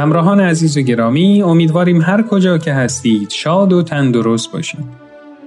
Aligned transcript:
همراهان 0.00 0.40
عزیز 0.40 0.76
و 0.76 0.80
گرامی 0.80 1.42
امیدواریم 1.42 2.00
هر 2.00 2.22
کجا 2.22 2.58
که 2.58 2.72
هستید 2.72 3.30
شاد 3.30 3.72
و 3.72 3.82
تندرست 3.82 4.52
باشید. 4.52 4.84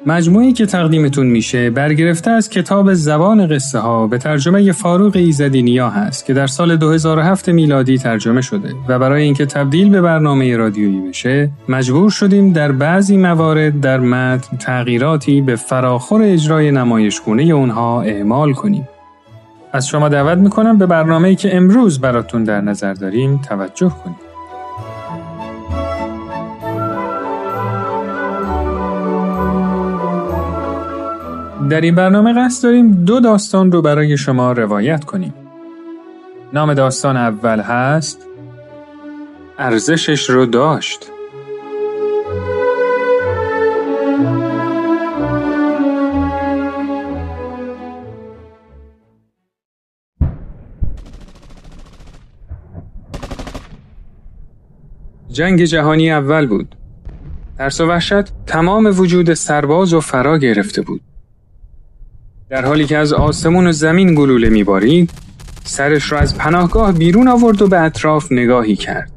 مجموعی 0.05 0.54
که 0.54 0.66
تقدیمتون 0.66 1.28
میشه 1.28 1.70
برگرفته 1.70 2.32
از 2.32 2.50
کتاب 2.50 2.94
زبان 2.94 3.47
قصه 3.47 3.79
ها 3.79 4.08
به 4.08 4.18
ترجمه 4.18 4.71
فاروق 4.71 5.16
ایزدی 5.16 5.62
نیا 5.62 5.89
هست 5.89 6.26
که 6.26 6.34
در 6.34 6.48
سال 6.48 6.76
2007 6.76 7.50
میلادی 7.50 7.98
ترجمه 7.98 8.41
شده 8.41 8.73
و 8.88 9.00
برای 9.00 9.23
اینکه 9.23 9.45
تبدیل 9.45 9.89
به 9.89 10.02
برنامه 10.02 10.58
رادیویی 10.58 11.09
بشه 11.09 11.49
مجبور 11.70 12.09
شدیم 12.09 12.54
در 12.54 12.72
بعضی 12.72 13.17
موارد 13.17 13.81
در 13.81 13.99
متن 13.99 14.58
تغییراتی 14.58 15.41
به 15.41 15.55
فراخور 15.55 16.22
اجرای 16.23 16.72
نمایشگونه 16.72 17.44
اونها 17.44 18.02
اعمال 18.02 18.54
کنیم. 18.54 18.88
از 19.72 19.88
شما 19.88 20.09
دعوت 20.09 20.38
می‌کنم 20.38 20.77
به 20.77 20.85
برنامه‌ای 20.85 21.35
که 21.35 21.58
امروز 21.58 21.99
براتون 22.02 22.44
در 22.44 22.62
نظر 22.62 22.94
داریم 22.94 23.38
توجه 23.38 23.90
کنید. 24.04 24.33
در 31.73 31.82
این 31.82 31.95
برنامه 31.95 32.34
قصد 32.34 32.63
داریم 32.63 32.91
دو 32.91 33.20
داستان 33.20 33.72
رو 33.72 33.81
برای 33.81 34.18
شما 34.18 34.52
روایت 34.52 35.04
کنیم. 35.04 35.34
نام 36.54 36.73
داستان 36.73 37.18
اول 37.18 37.59
هست 37.59 38.27
ارزشش 39.58 40.30
رو 40.30 40.45
داشت. 40.45 41.12
جنگ 55.30 55.64
جهانی 55.64 56.12
اول 56.12 56.47
بود. 56.47 56.75
ترس 57.58 57.81
و 57.81 57.88
وحشت 57.88 58.45
تمام 58.45 58.86
وجود 58.86 59.34
سرباز 59.34 59.94
و 59.94 60.00
فرا 60.00 60.38
گرفته 60.38 60.81
بود. 60.81 61.12
در 62.54 62.66
حالی 62.66 62.86
که 62.86 62.98
از 62.98 63.14
آسمون 63.14 63.68
و 63.68 63.72
زمین 63.72 64.16
گلوله 64.16 64.50
میبارید 64.50 65.09
سرش 65.64 66.12
را 66.12 66.20
از 66.20 66.38
پناهگاه 66.38 66.92
بیرون 66.92 67.28
آورد 67.28 67.62
و 67.62 67.68
به 67.68 67.80
اطراف 67.80 68.32
نگاهی 68.32 68.76
کرد. 68.76 69.12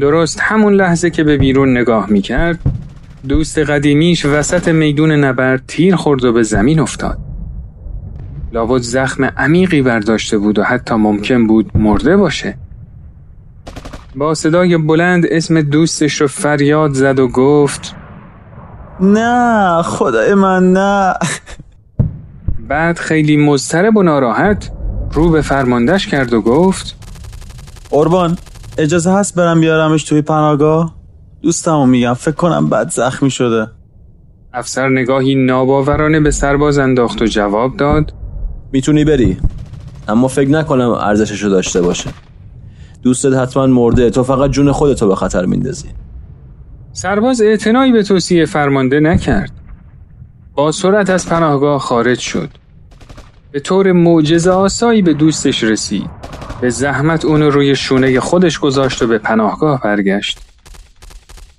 درست 0.00 0.40
همون 0.40 0.74
لحظه 0.74 1.10
که 1.10 1.24
به 1.24 1.36
بیرون 1.36 1.76
نگاه 1.78 2.10
می‌کرد 2.10 2.58
دوست 3.28 3.58
قدیمیش 3.58 4.26
وسط 4.26 4.68
میدون 4.68 5.12
نبرد 5.12 5.62
تیر 5.68 5.96
خورد 5.96 6.24
و 6.24 6.32
به 6.32 6.42
زمین 6.42 6.80
افتاد. 6.80 7.18
لابد 8.52 8.80
زخم 8.80 9.24
عمیقی 9.24 9.82
برداشته 9.82 10.38
بود 10.38 10.58
و 10.58 10.62
حتی 10.62 10.94
ممکن 10.94 11.46
بود 11.46 11.70
مرده 11.74 12.16
باشه. 12.16 12.58
با 14.16 14.34
صدای 14.34 14.76
بلند 14.76 15.26
اسم 15.30 15.60
دوستش 15.60 16.20
رو 16.20 16.26
فریاد 16.26 16.92
زد 16.92 17.18
و 17.18 17.28
گفت 17.28 17.94
نه 19.00 19.82
خدای 19.82 20.34
من 20.34 20.72
نه. 20.72 21.14
بعد 22.72 22.98
خیلی 22.98 23.36
مضطرب 23.36 23.96
و 23.96 24.02
ناراحت 24.02 24.70
رو 25.12 25.30
به 25.30 25.42
فرماندهش 25.42 26.06
کرد 26.06 26.32
و 26.32 26.40
گفت 26.40 26.96
قربان 27.90 28.38
اجازه 28.78 29.12
هست 29.12 29.34
برم 29.34 29.60
بیارمش 29.60 30.04
توی 30.04 30.22
پناهگاه؟ 30.22 30.94
دوستمو 31.42 31.86
میگم 31.86 32.14
فکر 32.14 32.34
کنم 32.34 32.68
بد 32.70 32.90
زخمی 32.90 33.30
شده. 33.30 33.68
افسر 34.52 34.88
نگاهی 34.88 35.34
ناباورانه 35.34 36.20
به 36.20 36.30
سرباز 36.30 36.78
انداخت 36.78 37.22
و 37.22 37.26
جواب 37.26 37.76
داد 37.76 38.14
می‌تونی 38.72 39.04
بری 39.04 39.36
اما 40.08 40.28
فکر 40.28 40.50
نکنم 40.50 40.90
ارزششو 40.90 41.48
داشته 41.48 41.82
باشه. 41.82 42.10
دوستت 43.02 43.32
حتما 43.32 43.66
مرده 43.66 44.10
تو 44.10 44.22
فقط 44.24 44.50
جون 44.50 44.72
خودتو 44.72 45.08
به 45.08 45.14
خطر 45.16 45.46
میندازی. 45.46 45.88
سرباز 46.92 47.40
اعتنایی 47.42 47.92
به 47.92 48.02
توصیه 48.02 48.44
فرمانده 48.44 49.00
نکرد. 49.00 49.50
با 50.54 50.72
سرعت 50.72 51.10
از 51.10 51.28
پناهگاه 51.28 51.78
خارج 51.78 52.18
شد. 52.18 52.61
به 53.52 53.60
طور 53.60 53.92
معجزه 53.92 54.50
آسایی 54.50 55.02
به 55.02 55.14
دوستش 55.14 55.64
رسید. 55.64 56.10
به 56.60 56.70
زحمت 56.70 57.24
اونو 57.24 57.50
روی 57.50 57.76
شونه 57.76 58.20
خودش 58.20 58.58
گذاشت 58.58 59.02
و 59.02 59.06
به 59.06 59.18
پناهگاه 59.18 59.80
برگشت. 59.82 60.38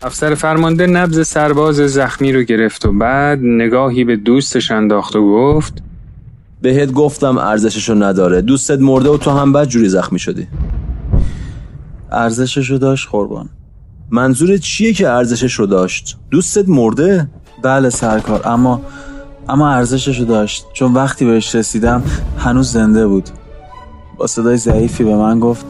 افسر 0.01 0.35
فرمانده 0.35 0.87
نبز 0.87 1.27
سرباز 1.27 1.75
زخمی 1.75 2.33
رو 2.33 2.41
گرفت 2.41 2.85
و 2.85 2.91
بعد 2.91 3.39
نگاهی 3.41 4.03
به 4.03 4.15
دوستش 4.15 4.71
انداخت 4.71 5.15
و 5.15 5.21
گفت 5.21 5.83
بهت 6.61 6.91
گفتم 6.91 7.37
ارزششو 7.37 7.93
نداره. 7.93 8.41
دوستت 8.41 8.79
مرده 8.79 9.09
و 9.09 9.17
تو 9.17 9.31
هم 9.31 9.53
بد 9.53 9.67
جوری 9.67 9.89
زخمی 9.89 10.19
شدی. 10.19 10.47
ارزششو 12.11 12.77
داشت 12.77 13.07
قربان. 13.11 13.49
منظور 14.11 14.57
چیه 14.57 14.93
که 14.93 15.09
ارزشش 15.09 15.53
رو 15.53 15.65
داشت؟ 15.65 16.17
دوستت 16.31 16.69
مرده؟ 16.69 17.27
بله 17.61 17.89
سرکار 17.89 18.47
اما 18.47 18.81
اما 19.49 19.69
ارزششو 19.69 20.23
داشت. 20.23 20.65
چون 20.73 20.93
وقتی 20.93 21.25
بهش 21.25 21.55
رسیدم 21.55 22.03
هنوز 22.37 22.71
زنده 22.71 23.07
بود. 23.07 23.29
با 24.17 24.27
صدای 24.27 24.57
ضعیفی 24.57 25.03
به 25.03 25.15
من 25.15 25.39
گفت 25.39 25.65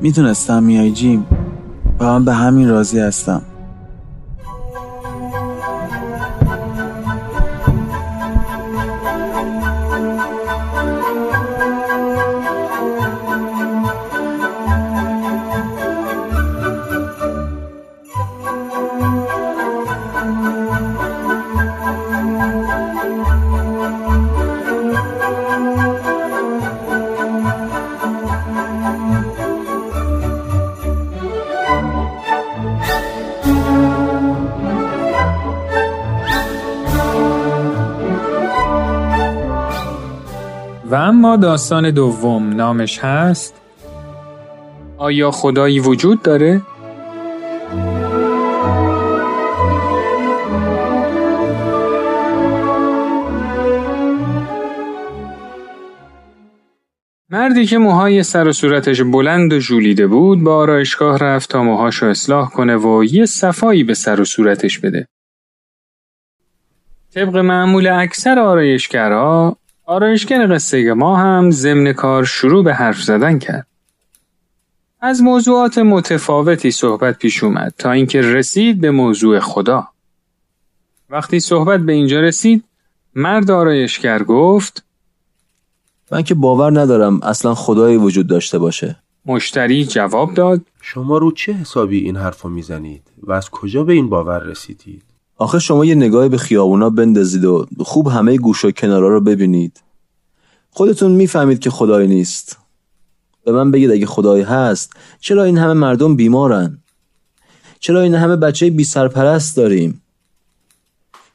می‌تونستم 0.00 0.62
میای 0.62 0.90
جیم. 0.90 1.26
و 2.00 2.04
من 2.04 2.24
به 2.24 2.32
همین 2.32 2.68
راضی 2.68 2.98
هستم. 2.98 3.42
اما 41.22 41.36
داستان 41.36 41.90
دوم 41.90 42.52
نامش 42.52 42.98
هست 42.98 43.54
آیا 44.98 45.30
خدایی 45.30 45.80
وجود 45.80 46.22
داره؟ 46.22 46.62
مردی 57.30 57.66
که 57.66 57.78
موهای 57.78 58.22
سر 58.22 58.48
و 58.48 58.52
صورتش 58.52 59.02
بلند 59.02 59.52
و 59.52 59.60
ژولیده 59.60 60.06
بود 60.06 60.42
با 60.44 60.56
آرایشگاه 60.56 61.18
رفت 61.18 61.50
تا 61.50 61.62
موهاشو 61.62 62.06
اصلاح 62.06 62.50
کنه 62.50 62.76
و 62.76 63.04
یه 63.04 63.26
صفایی 63.26 63.84
به 63.84 63.94
سر 63.94 64.20
و 64.20 64.24
صورتش 64.24 64.78
بده. 64.78 65.06
طبق 67.14 67.36
معمول 67.36 67.86
اکثر 67.86 68.38
آرایشگرها 68.38 69.56
آرایشگر 69.92 70.54
قصه 70.54 70.94
ما 70.94 71.16
هم 71.16 71.50
ضمن 71.50 71.92
کار 71.92 72.24
شروع 72.24 72.64
به 72.64 72.74
حرف 72.74 73.02
زدن 73.02 73.38
کرد. 73.38 73.66
از 75.00 75.22
موضوعات 75.22 75.78
متفاوتی 75.78 76.70
صحبت 76.70 77.18
پیش 77.18 77.44
اومد 77.44 77.74
تا 77.78 77.92
اینکه 77.92 78.20
رسید 78.20 78.80
به 78.80 78.90
موضوع 78.90 79.38
خدا. 79.38 79.88
وقتی 81.10 81.40
صحبت 81.40 81.80
به 81.80 81.92
اینجا 81.92 82.20
رسید 82.20 82.64
مرد 83.14 83.50
آرایشگر 83.50 84.22
گفت 84.22 84.84
من 86.10 86.22
که 86.22 86.34
باور 86.34 86.80
ندارم 86.80 87.20
اصلا 87.22 87.54
خدایی 87.54 87.96
وجود 87.96 88.26
داشته 88.26 88.58
باشه 88.58 88.96
مشتری 89.26 89.84
جواب 89.84 90.34
داد 90.34 90.60
شما 90.80 91.18
رو 91.18 91.32
چه 91.32 91.52
حسابی 91.52 91.98
این 91.98 92.16
حرفو 92.16 92.48
می‌زنید 92.48 93.02
و 93.22 93.32
از 93.32 93.50
کجا 93.50 93.84
به 93.84 93.92
این 93.92 94.08
باور 94.08 94.38
رسیدید 94.38 95.11
آخه 95.42 95.58
شما 95.58 95.84
یه 95.84 95.94
نگاهی 95.94 96.28
به 96.28 96.38
خیابونا 96.38 96.90
بندازید 96.90 97.44
و 97.44 97.66
خوب 97.80 98.08
همه 98.08 98.36
گوش 98.36 98.64
و 98.64 98.70
کنارا 98.70 99.08
رو 99.08 99.20
ببینید. 99.20 99.82
خودتون 100.70 101.12
می‌فهمید 101.12 101.58
که 101.58 101.70
خدایی 101.70 102.08
نیست. 102.08 102.58
به 103.44 103.52
من 103.52 103.70
بگید 103.70 103.90
اگه 103.90 104.06
خدایی 104.06 104.42
هست 104.42 104.92
چرا 105.20 105.44
این 105.44 105.58
همه 105.58 105.72
مردم 105.72 106.16
بیمارن؟ 106.16 106.78
چرا 107.80 108.00
این 108.00 108.14
همه 108.14 108.36
بچه 108.36 108.70
بی 108.70 108.84
سرپرست 108.84 109.56
داریم؟ 109.56 110.02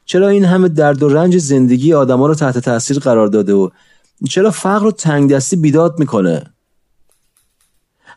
چرا 0.04 0.28
این 0.28 0.44
همه 0.44 0.68
درد 0.68 1.02
و 1.02 1.08
رنج 1.08 1.38
زندگی 1.38 1.94
آدما 1.94 2.26
رو 2.26 2.34
تحت 2.34 2.58
تاثیر 2.58 2.98
قرار 2.98 3.26
داده 3.28 3.52
و 3.52 3.68
چرا 4.30 4.50
فقر 4.50 4.86
و 4.86 4.90
تنگ 4.90 5.30
دستی 5.30 5.56
بیداد 5.56 5.98
می‌کنه؟ 5.98 6.46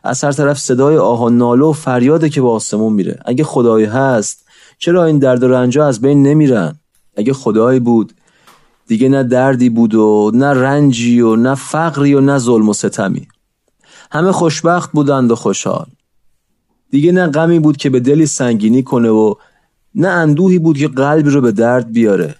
از 0.02 0.24
هر 0.24 0.32
طرف 0.32 0.58
صدای 0.58 0.96
آه 0.96 1.22
و 1.22 1.28
ناله 1.28 1.64
و 1.64 1.72
فریاده 1.72 2.28
که 2.28 2.40
به 2.40 2.48
آسمون 2.48 2.92
میره. 2.92 3.18
اگه 3.24 3.44
خدایی 3.44 3.84
هست 3.84 4.41
چرا 4.84 5.04
این 5.04 5.18
درد 5.18 5.42
و 5.42 5.48
رنجا 5.48 5.86
از 5.86 6.00
بین 6.00 6.22
نمیرن؟ 6.22 6.74
اگه 7.16 7.32
خدایی 7.32 7.80
بود 7.80 8.12
دیگه 8.86 9.08
نه 9.08 9.22
دردی 9.22 9.68
بود 9.68 9.94
و 9.94 10.30
نه 10.34 10.46
رنجی 10.46 11.20
و 11.20 11.36
نه 11.36 11.54
فقری 11.54 12.14
و 12.14 12.20
نه 12.20 12.38
ظلم 12.38 12.68
و 12.68 12.72
ستمی. 12.72 13.28
همه 14.12 14.32
خوشبخت 14.32 14.92
بودند 14.92 15.30
و 15.30 15.34
خوشحال. 15.34 15.86
دیگه 16.90 17.12
نه 17.12 17.26
غمی 17.26 17.58
بود 17.58 17.76
که 17.76 17.90
به 17.90 18.00
دلی 18.00 18.26
سنگینی 18.26 18.82
کنه 18.82 19.08
و 19.08 19.34
نه 19.94 20.08
اندوهی 20.08 20.58
بود 20.58 20.78
که 20.78 20.88
قلبی 20.88 21.30
رو 21.30 21.40
به 21.40 21.52
درد 21.52 21.92
بیاره. 21.92 22.34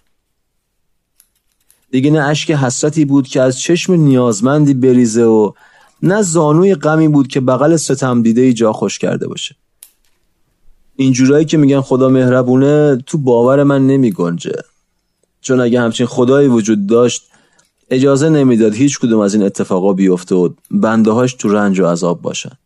دیگه 1.91 2.11
نه 2.11 2.21
اشک 2.21 2.51
حسرتی 2.51 3.05
بود 3.05 3.29
که 3.29 3.41
از 3.43 3.59
چشم 3.59 3.93
نیازمندی 3.93 4.75
بریزه 4.75 5.25
و 5.25 5.53
نه 6.03 6.23
زانوی 6.23 6.75
غمی 6.75 7.09
بود 7.09 7.29
که 7.29 7.41
بغل 7.41 7.77
ستم 7.77 8.23
دیده 8.23 8.41
ای 8.41 8.53
جا 8.53 8.73
خوش 8.73 8.99
کرده 8.99 9.29
باشه. 9.29 9.57
اینجورایی 11.03 11.45
که 11.45 11.57
میگن 11.57 11.81
خدا 11.81 12.09
مهربونه 12.09 12.97
تو 13.07 13.19
باور 13.19 13.63
من 13.63 13.87
نمی 13.87 14.13
گنجه. 14.13 14.63
چون 15.41 15.61
اگه 15.61 15.81
همچین 15.81 16.07
خدایی 16.07 16.49
وجود 16.49 16.87
داشت 16.87 17.23
اجازه 17.91 18.29
نمی‌داد 18.29 18.75
هیچ 18.75 18.99
کدوم 18.99 19.21
از 19.21 19.35
این 19.35 19.43
اتفاقا 19.43 19.93
بیفته 19.93 20.35
و 20.35 20.49
بنده 20.71 21.11
هاش 21.11 21.35
تو 21.35 21.49
رنج 21.49 21.81
و 21.81 21.87
عذاب 21.87 22.23
باشن. 22.23 22.59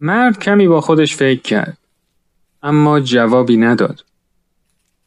مرد 0.00 0.38
کمی 0.38 0.68
با 0.68 0.80
خودش 0.80 1.16
فکر 1.16 1.42
کرد 1.42 1.78
اما 2.62 3.00
جوابی 3.00 3.56
نداد. 3.56 4.04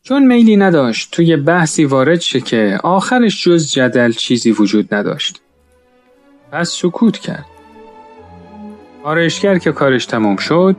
چون 0.04 0.28
میلی 0.28 0.58
نداشت 0.58 1.12
توی 1.12 1.36
بحثی 1.36 1.86
وارد 1.86 2.20
شه 2.20 2.42
که 2.42 2.80
آخرش 2.84 3.44
جز 3.44 3.72
جدل 3.72 4.12
چیزی 4.12 4.52
وجود 4.52 4.94
نداشت. 4.94 5.42
پس 6.52 6.70
سکوت 6.70 7.18
کرد. 7.18 7.46
آرایشگر 9.04 9.58
که 9.58 9.72
کارش 9.72 10.06
تمام 10.06 10.38
شد 10.38 10.76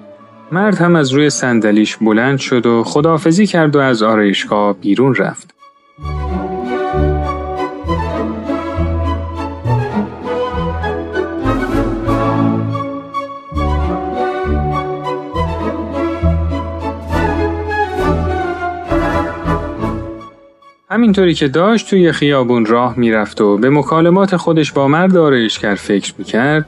مرد 0.52 0.74
هم 0.78 0.96
از 0.96 1.12
روی 1.12 1.30
صندلیش 1.30 1.96
بلند 1.96 2.38
شد 2.38 2.66
و 2.66 2.84
خداحافظی 2.84 3.46
کرد 3.46 3.76
و 3.76 3.78
از 3.78 4.02
آرایشگاه 4.02 4.76
بیرون 4.76 5.14
رفت. 5.14 5.54
همینطوری 20.90 21.34
که 21.34 21.48
داشت 21.48 21.90
توی 21.90 22.12
خیابون 22.12 22.66
راه 22.66 22.98
می‌رفت 22.98 23.40
و 23.40 23.58
به 23.58 23.70
مکالمات 23.70 24.36
خودش 24.36 24.72
با 24.72 24.88
مرد 24.88 25.16
آرایشگر 25.16 25.74
فکر 25.74 26.14
می‌کرد 26.18 26.66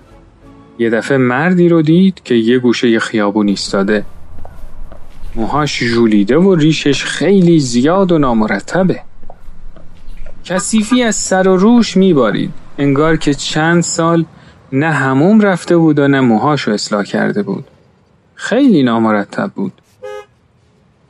یه 0.83 0.91
دفعه 0.91 1.17
مردی 1.17 1.69
رو 1.69 1.83
دید 1.83 2.21
که 2.25 2.35
یه 2.35 2.59
گوشه 2.59 2.99
خیابون 2.99 3.49
ایستاده. 3.49 4.05
موهاش 5.35 5.85
ژولیده 5.85 6.39
و 6.39 6.55
ریشش 6.55 7.05
خیلی 7.05 7.61
زیاد 7.61 8.13
و 8.13 8.19
نامرتبه. 8.19 9.01
کثیفی 10.45 11.03
از 11.03 11.17
سر 11.17 11.49
و 11.49 11.57
روش 11.57 11.97
میبارید. 11.97 12.53
انگار 12.79 13.17
که 13.17 13.35
چند 13.35 13.83
سال 13.83 14.25
نه 14.73 14.91
هموم 14.91 15.41
رفته 15.41 15.77
بود 15.77 15.99
و 15.99 16.09
نه 16.09 16.21
موهاشو 16.21 16.71
اصلاح 16.71 17.05
کرده 17.05 17.43
بود. 17.43 17.65
خیلی 18.35 18.83
نامرتب 18.83 19.51
بود. 19.55 19.73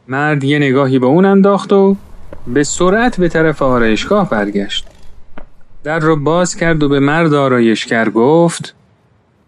مرد 0.08 0.44
یه 0.44 0.58
نگاهی 0.58 0.98
به 0.98 1.06
اون 1.06 1.24
انداخت 1.24 1.72
و 1.72 1.96
به 2.46 2.64
سرعت 2.64 3.20
به 3.20 3.28
طرف 3.28 3.62
آرایشگاه 3.62 4.30
برگشت. 4.30 4.86
در 5.84 5.98
رو 5.98 6.16
باز 6.16 6.56
کرد 6.56 6.82
و 6.82 6.88
به 6.88 7.00
مرد 7.00 7.34
آرایشگر 7.34 8.08
گفت 8.08 8.74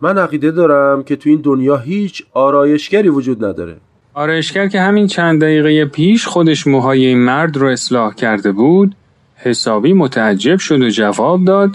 من 0.01 0.19
عقیده 0.19 0.51
دارم 0.51 1.03
که 1.03 1.17
تو 1.17 1.31
این 1.31 1.41
دنیا 1.41 1.77
هیچ 1.77 2.23
آرایشگری 2.33 3.09
وجود 3.09 3.45
نداره. 3.45 3.77
آرایشگر 4.15 4.69
که 4.69 4.81
همین 4.81 5.07
چند 5.07 5.41
دقیقه 5.41 5.85
پیش 5.85 6.27
خودش 6.27 6.67
موهای 6.67 7.07
این 7.07 7.19
مرد 7.19 7.57
رو 7.57 7.67
اصلاح 7.67 8.15
کرده 8.15 8.53
بود 8.53 8.95
حسابی 9.37 9.93
متعجب 9.93 10.59
شد 10.59 10.83
و 10.83 10.89
جواب 10.89 11.45
داد 11.45 11.71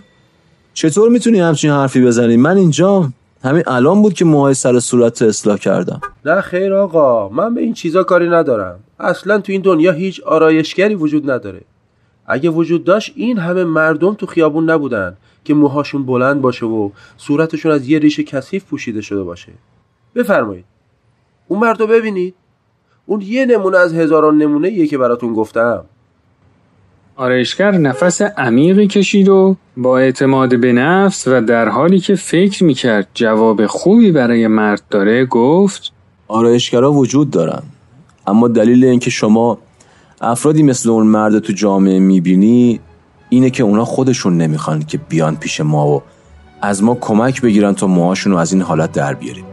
چطور 0.74 1.10
می‌تونی 1.10 1.40
همچین 1.40 1.72
حرفی 1.72 2.02
بزنی؟ 2.02 2.38
من 2.38 2.58
اینجا 2.58 3.10
همین 3.44 3.64
الان 3.68 4.02
بود 4.02 4.14
که 4.14 4.26
موهای 4.26 4.54
سر 4.54 4.80
صورت 4.80 5.22
اصلاح 5.22 5.58
کردم. 5.58 6.02
نه 6.26 6.42
خیر 6.42 6.74
آقا 6.74 7.30
من 7.30 7.54
به 7.54 7.62
این 7.62 7.74
چیزا 7.74 8.04
کاری 8.04 8.30
ندارم. 8.30 8.80
اصلا 9.00 9.40
تو 9.40 9.52
این 9.52 9.62
دنیا 9.62 9.92
هیچ 9.92 10.22
آرایشگری 10.24 10.96
وجود 10.96 11.32
نداره. 11.32 11.62
اگه 12.32 12.50
وجود 12.50 12.84
داشت 12.84 13.14
این 13.16 13.38
همه 13.38 13.64
مردم 13.64 14.14
تو 14.14 14.26
خیابون 14.26 14.70
نبودن 14.70 15.18
که 15.44 15.54
موهاشون 15.54 16.06
بلند 16.06 16.42
باشه 16.42 16.66
و 16.66 16.90
صورتشون 17.18 17.72
از 17.72 17.90
یه 17.90 18.00
ریش 18.00 18.20
کثیف 18.20 18.66
پوشیده 18.66 19.02
شده 19.02 19.24
باشه. 19.24 19.52
بفرمایید. 20.16 20.66
اون 21.48 21.60
مردو 21.60 21.88
ببینید. 21.88 22.34
اون 23.06 23.22
یه 23.22 23.46
نمونه 23.46 23.78
از 23.78 23.94
هزاران 23.94 24.38
نمونه 24.38 24.72
یه 24.72 24.88
که 24.88 24.98
براتون 24.98 25.34
گفتم. 25.34 25.86
آرایشگر 27.16 27.72
نفس 27.72 28.22
عمیقی 28.22 28.88
کشید 28.88 29.30
و 29.30 29.56
با 29.78 29.98
اعتماد 30.00 30.60
به 30.60 30.74
نفس 30.74 31.28
و 31.28 31.42
در 31.42 31.70
حالی 31.70 32.00
که 32.00 32.16
فکر 32.16 32.64
می‌کرد 32.64 33.08
جواب 33.14 33.66
خوبی 33.66 34.12
برای 34.12 34.48
مرد 34.48 34.82
داره 34.90 35.26
گفت 35.26 35.94
آرایشگرا 36.28 36.92
وجود 36.94 37.32
دارن 37.32 37.64
اما 38.28 38.48
دلیل 38.48 38.86
اینکه 38.86 39.10
شما 39.10 39.58
افرادی 40.22 40.64
مثل 40.64 40.90
اون 40.90 41.08
مرد 41.08 41.40
تو 41.40 41.54
جامعه 41.54 42.00
می‌بینی 42.00 42.80
اینه 43.30 43.50
که 43.50 43.64
اونا 43.64 43.86
خودشون 43.86 44.38
نمی‌خوان 44.38 44.80
که 44.80 44.98
بیان 44.98 45.36
پیش 45.36 45.62
ما 45.62 45.88
و 45.88 46.04
از 46.62 46.84
ما 46.84 46.96
کمک 46.96 47.42
بگیرن 47.42 47.74
تا 47.74 47.88
موهاشون 47.88 48.34
رو 48.34 48.38
از 48.38 48.54
این 48.54 48.62
حالت 48.62 48.92
در 48.92 49.14
بیاریم. 49.14 49.46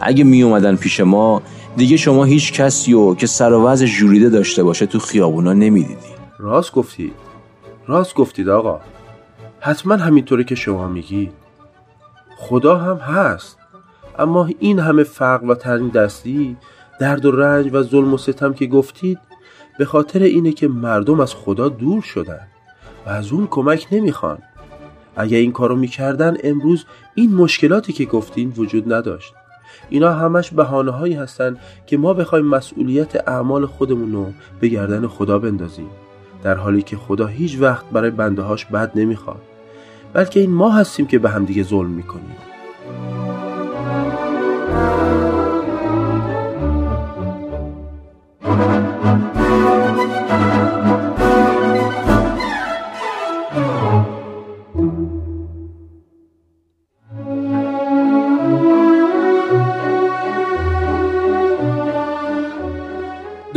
اگه 0.00 0.24
می 0.24 0.42
اومدن 0.42 0.76
پیش 0.76 1.00
ما 1.00 1.42
دیگه 1.76 1.96
شما 1.96 2.24
هیچ 2.24 2.52
کسی 2.52 2.92
و 2.92 3.14
که 3.14 3.26
سر 3.26 3.52
و 3.52 3.76
جوریده 3.76 4.28
داشته 4.28 4.62
باشه 4.62 4.86
تو 4.86 4.98
خیابونا 4.98 5.52
نمی‌دیدی. 5.52 6.16
راست 6.38 6.72
گفتید 6.72 7.12
راست 7.86 8.14
گفتید 8.14 8.48
آقا. 8.48 8.80
حتما 9.60 9.96
همینطوره 9.96 10.44
که 10.44 10.54
شما 10.54 10.88
میگید 10.88 11.32
خدا 12.38 12.76
هم 12.76 12.96
هست. 12.96 13.56
اما 14.18 14.48
این 14.58 14.78
همه 14.78 15.02
فقر 15.02 15.46
و 15.46 15.54
تنگ 15.54 15.92
دستی 15.92 16.56
درد 17.00 17.24
و 17.24 17.30
رنج 17.30 17.70
و 17.72 17.82
ظلم 17.82 18.14
و 18.14 18.18
ستم 18.18 18.52
که 18.52 18.66
گفتید 18.66 19.18
به 19.78 19.84
خاطر 19.84 20.22
اینه 20.22 20.52
که 20.52 20.68
مردم 20.68 21.20
از 21.20 21.34
خدا 21.34 21.68
دور 21.68 22.02
شدن 22.02 22.46
و 23.06 23.10
از 23.10 23.32
اون 23.32 23.46
کمک 23.50 23.86
نمی‌خوان. 23.92 24.38
اگه 25.16 25.36
این 25.36 25.52
کارو 25.52 25.76
می‌کردن 25.76 26.36
امروز 26.44 26.84
این 27.14 27.34
مشکلاتی 27.34 27.92
که 27.92 28.04
گفتین 28.04 28.52
وجود 28.56 28.92
نداشت. 28.92 29.34
اینا 29.90 30.12
همش 30.12 30.50
بهانه 30.50 30.90
هایی 30.90 31.14
هستن 31.14 31.56
که 31.86 31.96
ما 31.96 32.14
بخوایم 32.14 32.46
مسئولیت 32.46 33.28
اعمال 33.28 33.66
خودمون 33.66 34.12
رو 34.12 34.26
به 34.60 34.68
گردن 34.68 35.06
خدا 35.06 35.38
بندازیم 35.38 35.90
در 36.42 36.54
حالی 36.54 36.82
که 36.82 36.96
خدا 36.96 37.26
هیچ 37.26 37.56
وقت 37.60 37.90
برای 37.90 38.10
بنده 38.10 38.42
هاش 38.42 38.64
بد 38.64 38.92
نمی‌خواد. 38.94 39.42
بلکه 40.12 40.40
این 40.40 40.50
ما 40.50 40.70
هستیم 40.70 41.06
که 41.06 41.18
به 41.18 41.30
همدیگه 41.30 41.62
ظلم 41.62 41.90
می‌کنیم. 41.90 42.36